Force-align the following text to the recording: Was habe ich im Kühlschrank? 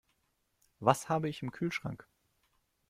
Was 0.79 1.09
habe 1.09 1.29
ich 1.29 1.43
im 1.43 1.51
Kühlschrank? 1.51 2.07